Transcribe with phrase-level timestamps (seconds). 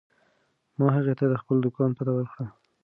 [0.77, 2.45] ما هغې ته د خپل دوکان پته ورکړه.